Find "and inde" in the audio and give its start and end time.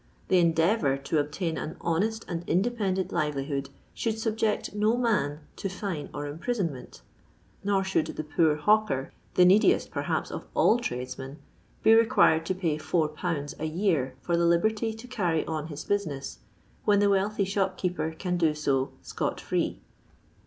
2.27-2.65